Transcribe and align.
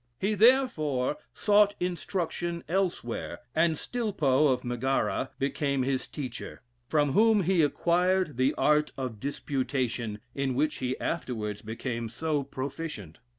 He 0.19 0.33
therefore 0.33 1.17
sought 1.31 1.75
instruction 1.79 2.63
elsewhere, 2.67 3.37
and 3.53 3.75
Stilpo, 3.75 4.47
of 4.47 4.63
Megara, 4.63 5.29
became 5.37 5.83
his 5.83 6.07
teacher, 6.07 6.63
from 6.87 7.11
whom 7.11 7.43
he 7.43 7.61
acquired 7.61 8.35
the 8.37 8.55
art 8.55 8.91
of 8.97 9.19
disputation, 9.19 10.17
in 10.33 10.55
which 10.55 10.77
he 10.77 10.99
afterwards 10.99 11.61
became 11.61 12.09
so 12.09 12.41
proficient. 12.41 13.19